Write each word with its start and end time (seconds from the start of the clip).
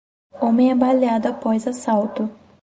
Homem 0.31 0.71
é 0.71 0.75
baleado 0.75 1.27
após 1.27 1.67
assalto 1.67 2.27